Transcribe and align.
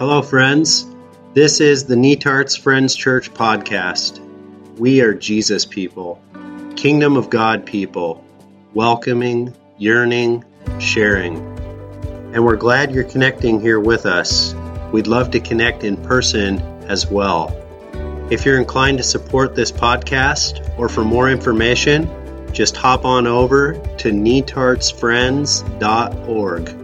Hello, 0.00 0.22
friends. 0.22 0.86
This 1.34 1.60
is 1.60 1.84
the 1.84 1.94
Netarts 1.94 2.58
Friends 2.58 2.96
Church 2.96 3.34
podcast. 3.34 4.18
We 4.78 5.02
are 5.02 5.12
Jesus 5.12 5.66
people, 5.66 6.22
Kingdom 6.74 7.18
of 7.18 7.28
God 7.28 7.66
people, 7.66 8.24
welcoming, 8.72 9.54
yearning, 9.76 10.42
sharing. 10.78 11.36
And 12.32 12.46
we're 12.46 12.56
glad 12.56 12.92
you're 12.92 13.04
connecting 13.04 13.60
here 13.60 13.78
with 13.78 14.06
us. 14.06 14.54
We'd 14.90 15.06
love 15.06 15.32
to 15.32 15.40
connect 15.40 15.84
in 15.84 15.98
person 15.98 16.60
as 16.88 17.10
well. 17.10 17.54
If 18.30 18.46
you're 18.46 18.58
inclined 18.58 18.96
to 18.96 19.04
support 19.04 19.54
this 19.54 19.70
podcast 19.70 20.78
or 20.78 20.88
for 20.88 21.04
more 21.04 21.28
information, 21.28 22.08
just 22.54 22.74
hop 22.74 23.04
on 23.04 23.26
over 23.26 23.74
to 23.74 24.10
netartsfriends.org. 24.10 26.79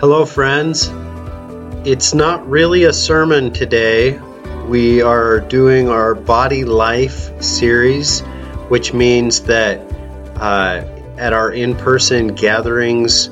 Hello, 0.00 0.24
friends. 0.24 0.90
It's 1.86 2.12
not 2.12 2.48
really 2.48 2.82
a 2.82 2.92
sermon 2.92 3.52
today. 3.52 4.18
We 4.66 5.00
are 5.00 5.38
doing 5.38 5.88
our 5.88 6.16
Body 6.16 6.64
Life 6.64 7.40
series, 7.40 8.18
which 8.68 8.92
means 8.92 9.42
that 9.42 9.78
uh, 10.34 10.84
at 11.18 11.32
our 11.32 11.52
in 11.52 11.76
person 11.76 12.34
gatherings, 12.34 13.30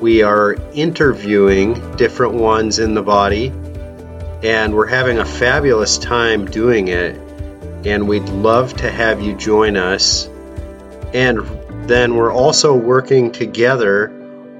we 0.00 0.22
are 0.22 0.54
interviewing 0.74 1.96
different 1.96 2.34
ones 2.34 2.78
in 2.78 2.94
the 2.94 3.02
body, 3.02 3.52
and 4.42 4.74
we're 4.74 4.86
having 4.86 5.18
a 5.18 5.24
fabulous 5.24 5.98
time 5.98 6.46
doing 6.46 6.88
it. 6.88 7.16
And 7.86 8.08
we'd 8.08 8.28
love 8.28 8.74
to 8.78 8.90
have 8.90 9.20
you 9.20 9.34
join 9.36 9.76
us. 9.76 10.26
And 11.12 11.88
then 11.88 12.16
we're 12.16 12.32
also 12.32 12.74
working 12.74 13.30
together 13.32 14.10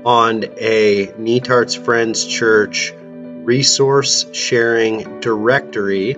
on 0.04 0.44
a 0.58 1.06
Netarts 1.18 1.82
Friends 1.82 2.24
Church 2.24 2.92
resource 2.94 4.26
sharing 4.32 5.20
directory. 5.20 6.16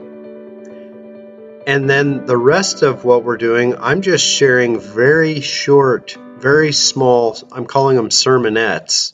And 1.67 1.89
then 1.89 2.27
the 2.27 2.37
rest 2.37 2.83
of 2.83 3.05
what 3.05 3.25
we're 3.25 3.37
doing, 3.37 3.77
I'm 3.79 4.03
just 4.03 4.25
sharing 4.25 4.79
very 4.81 5.41
short, 5.41 6.17
very 6.39 6.73
small, 6.73 7.37
I'm 7.53 7.67
calling 7.67 7.97
them 7.97 8.11
sermonettes 8.11 9.13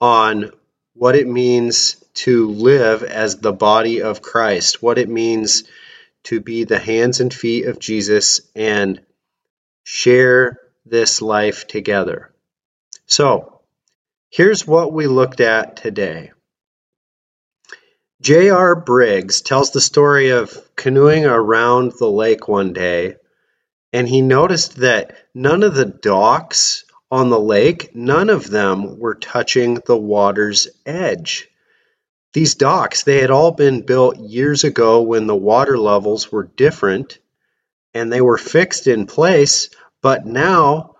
on 0.00 0.50
what 0.94 1.16
it 1.16 1.26
means 1.26 1.96
to 2.14 2.48
live 2.50 3.02
as 3.02 3.36
the 3.36 3.52
body 3.52 4.02
of 4.02 4.22
Christ, 4.22 4.82
what 4.82 4.98
it 4.98 5.08
means 5.08 5.64
to 6.24 6.40
be 6.40 6.64
the 6.64 6.78
hands 6.78 7.20
and 7.20 7.32
feet 7.32 7.66
of 7.66 7.78
Jesus 7.78 8.40
and 8.54 9.00
share 9.84 10.58
this 10.84 11.22
life 11.22 11.66
together. 11.66 12.32
So, 13.06 13.60
here's 14.30 14.66
what 14.66 14.92
we 14.92 15.06
looked 15.06 15.40
at 15.40 15.76
today. 15.76 16.32
J.R. 18.20 18.74
Briggs 18.74 19.42
tells 19.42 19.70
the 19.70 19.80
story 19.80 20.30
of 20.30 20.58
canoeing 20.74 21.26
around 21.26 21.92
the 21.98 22.10
lake 22.10 22.48
one 22.48 22.72
day, 22.72 23.16
and 23.96 24.06
he 24.06 24.20
noticed 24.20 24.76
that 24.76 25.16
none 25.34 25.62
of 25.62 25.74
the 25.74 25.86
docks 25.86 26.84
on 27.10 27.30
the 27.30 27.40
lake, 27.40 27.96
none 27.96 28.28
of 28.28 28.50
them 28.50 28.98
were 28.98 29.14
touching 29.14 29.80
the 29.86 29.96
water's 29.96 30.68
edge. 30.84 31.48
These 32.34 32.56
docks, 32.56 33.04
they 33.04 33.22
had 33.22 33.30
all 33.30 33.52
been 33.52 33.86
built 33.86 34.18
years 34.18 34.64
ago 34.64 35.00
when 35.00 35.26
the 35.26 35.34
water 35.34 35.78
levels 35.78 36.30
were 36.30 36.44
different 36.56 37.18
and 37.94 38.12
they 38.12 38.20
were 38.20 38.36
fixed 38.36 38.86
in 38.86 39.06
place, 39.06 39.70
but 40.02 40.26
now 40.26 40.96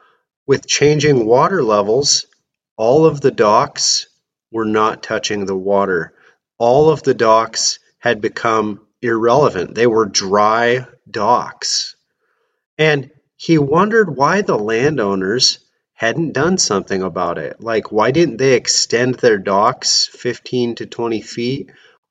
with 0.46 0.66
changing 0.66 1.26
water 1.26 1.62
levels, 1.62 2.24
all 2.78 3.04
of 3.04 3.20
the 3.20 3.30
docks 3.30 4.06
were 4.50 4.64
not 4.64 5.02
touching 5.02 5.44
the 5.44 5.54
water. 5.54 6.14
All 6.56 6.88
of 6.88 7.02
the 7.02 7.12
docks 7.12 7.78
had 7.98 8.22
become 8.22 8.86
irrelevant. 9.02 9.74
They 9.74 9.86
were 9.86 10.06
dry 10.06 10.86
docks. 11.10 11.95
And 12.78 13.10
he 13.36 13.58
wondered 13.58 14.16
why 14.16 14.42
the 14.42 14.58
landowners 14.58 15.58
hadn't 15.94 16.32
done 16.32 16.58
something 16.58 17.02
about 17.02 17.38
it. 17.38 17.60
Like, 17.60 17.90
why 17.90 18.10
didn't 18.10 18.36
they 18.36 18.54
extend 18.54 19.14
their 19.14 19.38
docks 19.38 20.06
15 20.06 20.76
to 20.76 20.86
20 20.86 21.20
feet? 21.22 21.70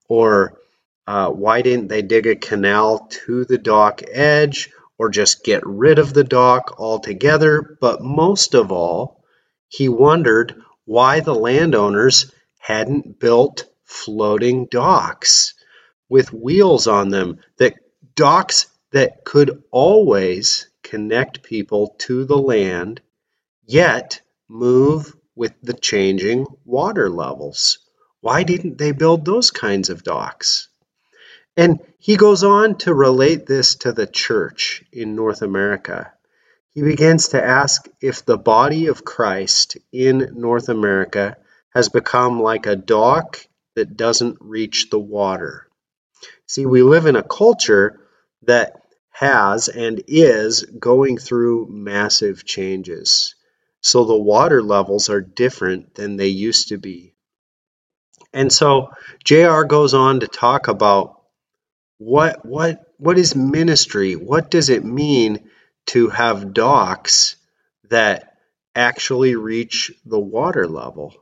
Or 0.10 0.60
uh, 1.08 1.30
why 1.30 1.62
didn't 1.62 1.88
they 1.88 2.02
dig 2.02 2.26
a 2.26 2.36
canal 2.36 3.08
to 3.26 3.46
the 3.46 3.60
dock 3.60 4.02
edge 4.12 4.72
or 4.98 5.10
just 5.10 5.44
get 5.44 5.66
rid 5.66 6.00
of 6.00 6.14
the 6.14 6.24
dock 6.24 6.76
altogether? 6.80 7.78
But 7.80 8.02
most 8.02 8.56
of 8.56 8.72
all, 8.72 9.24
he 9.68 9.90
wondered 9.90 10.56
why 10.86 11.20
the 11.20 11.36
landowners 11.36 12.32
hadn't 12.60 13.20
built 13.20 13.66
floating 13.84 14.66
docks 14.66 15.54
with 16.10 16.34
wheels 16.34 16.88
on 16.88 17.10
them 17.10 17.40
that 17.58 17.76
docks 18.16 18.68
that 18.96 19.26
could 19.26 19.62
always 19.72 20.70
connect 20.82 21.44
people 21.44 21.98
to 21.98 22.24
the 22.24 22.38
land 22.38 23.02
yet 23.66 24.22
move 24.48 25.14
with 25.36 25.52
the 25.62 25.74
changing 25.74 26.46
water 26.64 27.10
levels. 27.10 27.80
Why 28.22 28.44
didn't 28.44 28.78
they 28.78 28.94
build 28.94 29.26
those 29.26 29.52
kinds 29.52 29.90
of 29.90 30.06
docks? 30.06 30.70
And 31.58 31.82
he 32.00 32.16
goes 32.16 32.46
on 32.46 32.78
to 32.80 32.94
relate 32.94 33.46
this 33.46 33.76
to 33.84 33.92
the 33.92 34.08
church 34.08 34.86
in 34.94 35.14
North 35.14 35.42
America. 35.42 36.14
He 36.74 36.82
begins 36.82 37.30
to 37.30 37.46
ask 37.46 37.90
if 38.00 38.24
the 38.24 38.38
body 38.38 38.88
of 38.88 39.04
Christ 39.04 39.76
in 39.92 40.36
North 40.38 40.70
America 40.70 41.36
has 41.74 41.90
become 41.90 42.42
like 42.42 42.66
a 42.66 42.78
dock 42.78 43.46
that 43.76 43.98
doesn't 43.98 44.38
reach 44.40 44.90
the 44.90 45.00
water. 45.00 45.68
See, 46.48 46.66
we 46.66 46.82
live 46.82 47.08
in 47.08 47.18
a 47.18 47.24
culture 47.24 48.00
that 48.44 48.84
has 49.16 49.70
and 49.70 50.04
is 50.08 50.64
going 50.64 51.18
through 51.18 51.68
massive 51.70 52.44
changes 52.44 53.36
so 53.86 54.04
the 54.04 54.18
water 54.18 54.64
levels 54.64 55.10
are 55.10 55.22
different 55.22 55.94
than 55.94 56.18
they 56.18 56.30
used 56.30 56.70
to 56.70 56.78
be. 56.80 57.14
And 58.34 58.52
so 58.52 58.90
JR 59.24 59.62
goes 59.62 59.94
on 59.94 60.22
to 60.22 60.28
talk 60.28 60.68
about 60.68 61.22
what 62.00 62.44
what 62.44 62.82
what 62.98 63.20
is 63.20 63.36
ministry? 63.36 64.16
What 64.16 64.50
does 64.50 64.70
it 64.70 64.84
mean 64.84 65.52
to 65.88 66.10
have 66.10 66.52
docks 66.52 67.36
that 67.92 68.38
actually 68.74 69.36
reach 69.36 69.92
the 70.04 70.20
water 70.20 70.68
level? 70.68 71.14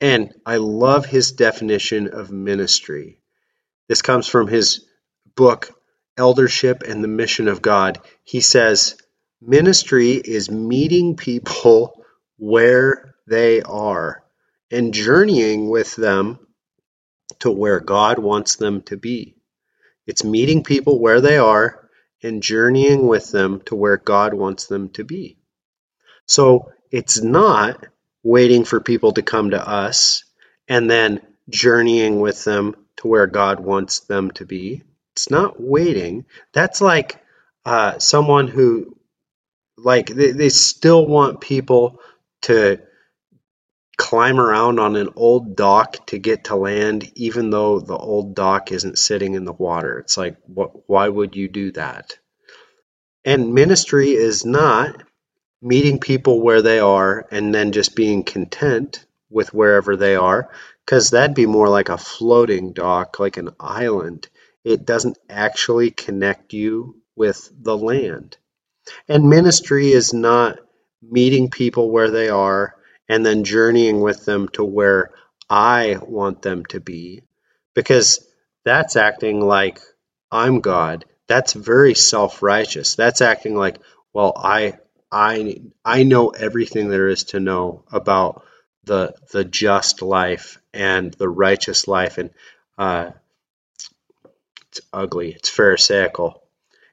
And 0.00 0.32
I 0.46 0.58
love 0.58 1.04
his 1.04 1.32
definition 1.32 2.06
of 2.06 2.30
ministry. 2.30 3.18
This 3.88 4.02
comes 4.02 4.28
from 4.28 4.46
his 4.46 4.86
book 5.34 5.76
Eldership 6.16 6.82
and 6.82 7.02
the 7.02 7.08
Mission 7.08 7.48
of 7.48 7.62
God. 7.62 8.00
He 8.24 8.40
says, 8.40 8.96
Ministry 9.40 10.12
is 10.12 10.50
meeting 10.50 11.16
people 11.16 12.04
where 12.38 13.14
they 13.26 13.62
are 13.62 14.22
and 14.70 14.94
journeying 14.94 15.68
with 15.68 15.96
them 15.96 16.38
to 17.40 17.50
where 17.50 17.80
God 17.80 18.18
wants 18.18 18.56
them 18.56 18.82
to 18.82 18.96
be. 18.96 19.36
It's 20.06 20.24
meeting 20.24 20.64
people 20.64 21.00
where 21.00 21.20
they 21.20 21.38
are 21.38 21.88
and 22.22 22.42
journeying 22.42 23.06
with 23.06 23.30
them 23.30 23.60
to 23.66 23.74
where 23.74 23.96
God 23.96 24.34
wants 24.34 24.66
them 24.66 24.90
to 24.90 25.04
be. 25.04 25.38
So 26.26 26.72
it's 26.90 27.22
not 27.22 27.84
waiting 28.22 28.64
for 28.64 28.80
people 28.80 29.12
to 29.12 29.22
come 29.22 29.50
to 29.50 29.68
us 29.68 30.24
and 30.68 30.90
then 30.90 31.20
journeying 31.48 32.20
with 32.20 32.44
them 32.44 32.76
to 32.96 33.08
where 33.08 33.26
God 33.26 33.60
wants 33.60 34.00
them 34.00 34.30
to 34.32 34.46
be. 34.46 34.82
It's 35.14 35.30
not 35.30 35.60
waiting. 35.60 36.24
That's 36.52 36.80
like 36.80 37.22
uh, 37.64 37.98
someone 37.98 38.48
who 38.48 38.96
like 39.76 40.06
they, 40.08 40.32
they 40.32 40.48
still 40.48 41.06
want 41.06 41.40
people 41.40 42.00
to 42.42 42.80
climb 43.96 44.40
around 44.40 44.80
on 44.80 44.96
an 44.96 45.10
old 45.16 45.54
dock 45.54 46.06
to 46.06 46.18
get 46.18 46.44
to 46.44 46.56
land 46.56 47.10
even 47.14 47.50
though 47.50 47.78
the 47.78 47.96
old 47.96 48.34
dock 48.34 48.72
isn't 48.72 48.98
sitting 48.98 49.34
in 49.34 49.44
the 49.44 49.52
water. 49.52 49.98
It's 49.98 50.16
like 50.16 50.36
what 50.46 50.88
why 50.88 51.08
would 51.08 51.36
you 51.36 51.48
do 51.48 51.72
that? 51.72 52.18
And 53.24 53.54
ministry 53.54 54.10
is 54.10 54.44
not 54.44 55.02
meeting 55.60 56.00
people 56.00 56.40
where 56.40 56.62
they 56.62 56.80
are 56.80 57.26
and 57.30 57.54
then 57.54 57.72
just 57.72 57.94
being 57.94 58.24
content 58.24 59.04
with 59.30 59.54
wherever 59.54 59.96
they 59.96 60.16
are 60.16 60.50
because 60.84 61.10
that'd 61.10 61.36
be 61.36 61.46
more 61.46 61.68
like 61.68 61.88
a 61.88 61.96
floating 61.96 62.72
dock 62.72 63.20
like 63.20 63.36
an 63.36 63.50
island 63.60 64.28
it 64.64 64.86
doesn't 64.86 65.18
actually 65.30 65.90
connect 65.90 66.52
you 66.54 66.96
with 67.16 67.50
the 67.60 67.76
land 67.76 68.36
and 69.08 69.30
ministry 69.30 69.92
is 69.92 70.14
not 70.14 70.58
meeting 71.02 71.50
people 71.50 71.90
where 71.92 72.10
they 72.10 72.30
are 72.30 72.76
and 73.08 73.24
then 73.26 73.44
journeying 73.44 74.00
with 74.02 74.26
them 74.26 74.48
to 74.50 74.64
where 74.64 75.12
I 75.50 75.98
want 76.02 76.42
them 76.42 76.66
to 76.66 76.80
be. 76.80 77.22
because 77.74 78.26
that's 78.64 78.96
acting 78.96 79.40
like 79.40 79.80
I'm 80.32 80.60
God. 80.60 81.06
That's 81.28 81.54
very 81.54 81.94
self-righteous. 81.94 82.96
That's 82.96 83.22
acting 83.22 83.56
like, 83.56 83.78
well, 84.14 84.34
I 84.36 84.78
I 85.12 85.62
I 85.84 86.04
know 86.04 86.30
everything 86.30 86.88
there 86.90 87.08
is 87.08 87.26
to 87.26 87.40
know 87.40 87.84
about 87.92 88.44
the 88.84 89.14
the 89.32 89.44
just 89.44 90.02
life 90.02 90.58
and 90.74 91.14
the 91.14 91.30
righteous 91.30 91.88
life, 91.88 92.18
and 92.18 92.30
uh, 92.78 93.12
it's 94.72 94.80
ugly. 94.90 95.32
It's 95.32 95.50
pharisaical. 95.50 96.42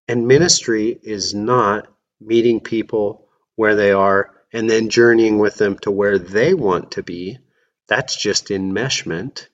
And 0.06 0.28
ministry 0.28 1.00
is 1.02 1.34
not 1.34 1.88
meeting 2.20 2.60
people 2.60 3.30
where 3.56 3.76
they 3.76 3.94
are 3.94 4.36
and 4.52 4.70
then 4.70 4.90
journeying 4.90 5.40
with 5.40 5.56
them 5.56 5.78
to 5.80 5.92
where 5.92 6.20
they 6.20 6.54
want 6.54 6.92
to 6.92 7.04
be. 7.04 7.40
That's 7.88 8.22
just 8.22 8.48
enmeshment. 8.48 9.48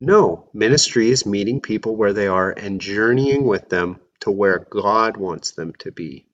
No, 0.00 0.48
ministry 0.54 1.10
is 1.10 1.26
meeting 1.26 1.60
people 1.60 1.96
where 1.96 2.14
they 2.14 2.28
are 2.28 2.50
and 2.50 2.80
journeying 2.80 3.44
with 3.44 3.68
them 3.68 4.00
to 4.20 4.30
where 4.30 4.66
God 4.70 5.18
wants 5.18 5.50
them 5.50 5.74
to 5.80 5.92
be. 5.92 6.24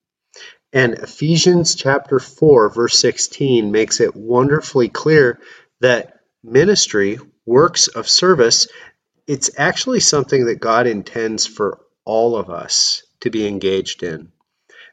And 0.73 0.95
Ephesians 0.95 1.75
chapter 1.75 2.21
4, 2.21 2.71
verse 2.71 2.97
16 3.01 3.73
makes 3.73 3.99
it 4.01 4.15
wonderfully 4.15 4.91
clear 4.91 5.41
that 5.81 6.21
ministry, 6.45 7.19
works 7.47 7.89
of 7.89 8.09
service, 8.09 8.69
it's 9.27 9.51
actually 9.59 10.01
something 10.01 10.47
that 10.47 10.61
God 10.61 10.87
intends 10.87 11.47
for 11.47 11.81
all 12.05 12.37
of 12.37 12.51
us 12.51 13.03
to 13.21 13.31
be 13.31 13.47
engaged 13.47 14.03
in. 14.03 14.33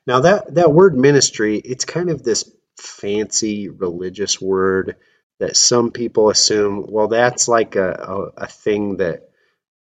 Now 0.07 0.21
that 0.21 0.55
that 0.55 0.73
word 0.73 0.97
ministry, 0.97 1.57
it's 1.57 1.85
kind 1.85 2.09
of 2.09 2.23
this 2.23 2.49
fancy 2.77 3.69
religious 3.69 4.41
word 4.41 4.95
that 5.39 5.57
some 5.57 5.91
people 5.91 6.29
assume, 6.29 6.85
well, 6.87 7.07
that's 7.07 7.47
like 7.47 7.75
a, 7.75 7.91
a, 7.91 8.43
a 8.43 8.47
thing 8.47 8.97
that 8.97 9.29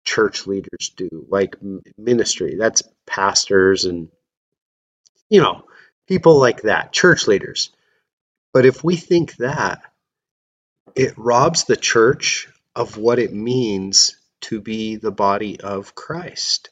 church 0.05 0.47
leaders 0.47 0.93
do, 0.97 1.27
like 1.29 1.57
ministry. 1.99 2.57
That's 2.59 2.83
pastors 3.07 3.85
and, 3.85 4.09
you 5.29 5.41
know, 5.41 5.65
people 6.09 6.39
like 6.39 6.63
that, 6.63 6.93
church 6.93 7.27
leaders. 7.27 7.71
But 8.53 8.65
if 8.65 8.83
we 8.83 8.97
think 8.97 9.37
that, 9.37 9.83
it 10.97 11.17
robs 11.17 11.65
the 11.65 11.77
church 11.77 12.49
of 12.75 12.97
what 12.97 13.19
it 13.19 13.33
means 13.33 14.17
to 14.43 14.61
be 14.61 14.97
the 14.97 15.11
body 15.13 15.61
of 15.61 15.95
Christ. 15.95 16.71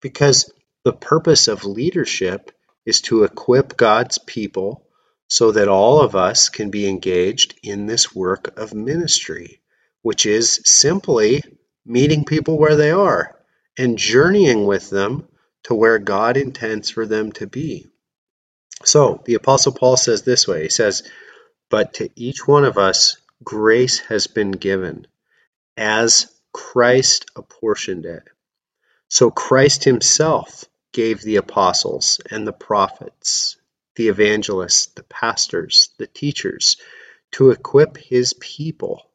Because 0.00 0.52
the 0.84 0.92
purpose 0.92 1.48
of 1.48 1.64
leadership 1.64 2.52
is 2.84 3.00
to 3.02 3.24
equip 3.24 3.76
God's 3.76 4.18
people 4.18 4.86
so 5.28 5.52
that 5.52 5.68
all 5.68 6.00
of 6.00 6.14
us 6.14 6.48
can 6.48 6.70
be 6.70 6.88
engaged 6.88 7.58
in 7.62 7.86
this 7.86 8.14
work 8.14 8.56
of 8.58 8.74
ministry, 8.74 9.60
which 10.02 10.24
is 10.26 10.60
simply 10.64 11.42
meeting 11.84 12.24
people 12.24 12.58
where 12.58 12.76
they 12.76 12.90
are 12.92 13.36
and 13.76 13.98
journeying 13.98 14.66
with 14.66 14.88
them 14.90 15.26
to 15.64 15.74
where 15.74 15.98
God 15.98 16.36
intends 16.36 16.90
for 16.90 17.06
them 17.06 17.32
to 17.32 17.46
be. 17.46 17.88
So 18.84 19.22
the 19.24 19.34
Apostle 19.34 19.72
Paul 19.72 19.96
says 19.96 20.22
this 20.22 20.46
way 20.46 20.64
He 20.64 20.68
says, 20.68 21.02
But 21.70 21.94
to 21.94 22.08
each 22.14 22.46
one 22.46 22.64
of 22.64 22.78
us 22.78 23.16
grace 23.42 23.98
has 24.00 24.26
been 24.26 24.52
given 24.52 25.06
as 25.76 26.32
Christ 26.72 27.30
apportioned 27.36 28.04
it. 28.04 28.24
So 29.08 29.30
Christ 29.30 29.84
himself 29.84 30.64
gave 30.92 31.22
the 31.22 31.36
apostles 31.36 32.20
and 32.30 32.46
the 32.46 32.52
prophets, 32.52 33.56
the 33.94 34.08
evangelists, 34.08 34.86
the 34.88 35.04
pastors, 35.04 35.90
the 35.96 36.06
teachers 36.06 36.76
to 37.30 37.50
equip 37.50 37.96
his 37.96 38.34
people 38.34 39.08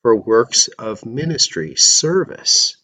for 0.00 0.16
works 0.16 0.68
of 0.78 1.04
ministry, 1.04 1.74
service, 1.74 2.76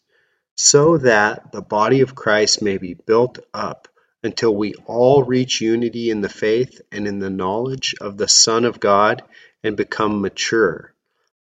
so 0.57 0.99
that 0.99 1.53
the 1.53 1.63
body 1.63 2.01
of 2.01 2.15
Christ 2.15 2.61
may 2.61 2.77
be 2.77 2.95
built 2.95 3.39
up 3.55 3.89
until 4.23 4.55
we 4.55 4.75
all 4.85 5.23
reach 5.23 5.63
unity 5.63 6.11
in 6.11 6.21
the 6.21 6.29
faith 6.29 6.83
and 6.93 7.07
in 7.07 7.19
the 7.19 7.31
knowledge 7.31 7.95
of 8.01 8.19
the 8.19 8.29
Son 8.29 8.67
of 8.67 8.81
God 8.81 9.23
and 9.63 9.77
become 9.77 10.21
mature, 10.21 10.93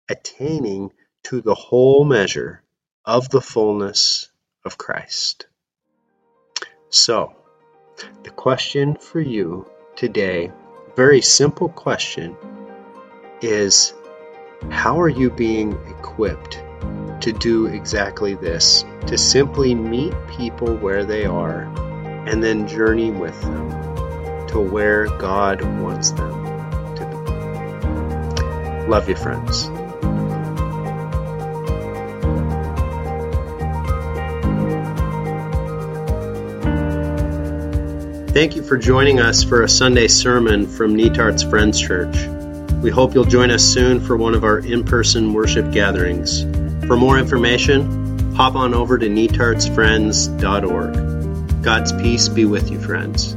attaining 0.08 0.93
to 1.25 1.40
the 1.40 1.55
whole 1.55 2.05
measure 2.05 2.62
of 3.06 3.31
the 3.31 3.41
fullness 3.41 4.29
of 4.64 4.76
Christ. 4.76 5.47
So, 6.91 7.37
the 8.25 8.31
question 8.31 8.97
for 8.97 9.20
you 9.20 9.70
today, 9.94 10.50
very 10.97 11.20
simple 11.20 11.69
question, 11.69 12.37
is 13.41 13.94
how 14.70 15.00
are 15.00 15.08
you 15.08 15.31
being 15.31 15.73
equipped 15.88 16.61
to 17.20 17.32
do 17.32 17.67
exactly 17.67 18.35
this? 18.35 18.85
To 19.06 19.17
simply 19.17 19.75
meet 19.75 20.12
people 20.26 20.75
where 20.76 21.05
they 21.05 21.26
are 21.26 21.62
and 22.26 22.43
then 22.43 22.67
journey 22.67 23.12
with 23.12 23.41
them 23.43 23.70
to 24.49 24.61
where 24.61 25.06
God 25.06 25.62
wants 25.81 26.11
them 26.11 26.44
to 26.97 27.05
be. 28.82 28.91
Love 28.91 29.08
you, 29.08 29.14
friends. 29.14 29.70
Thank 38.36 38.52
you 38.54 38.62
for 38.62 38.76
joining 38.76 39.18
us 39.18 39.42
for 39.42 39.62
a 39.62 39.68
Sunday 39.68 40.08
sermon 40.08 40.66
from 40.66 40.94
Netarts 40.94 41.48
Friends 41.48 41.80
Church. 41.80 42.14
We 42.82 42.90
hope 42.90 43.14
you'll 43.14 43.24
join 43.24 43.50
us 43.50 43.64
soon 43.64 43.98
for 43.98 44.14
one 44.14 44.34
of 44.34 44.44
our 44.44 44.58
in 44.58 44.84
person 44.84 45.32
worship 45.32 45.72
gatherings. 45.72 46.42
For 46.86 46.98
more 46.98 47.18
information, 47.18 48.34
hop 48.34 48.54
on 48.54 48.74
over 48.74 48.98
to 48.98 49.08
netartsfriends.org. 49.08 51.62
God's 51.62 51.92
peace 51.94 52.28
be 52.28 52.44
with 52.44 52.70
you, 52.70 52.78
friends. 52.78 53.35